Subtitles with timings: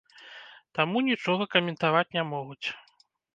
[0.77, 2.67] Таму нічога каментаваць не могуць.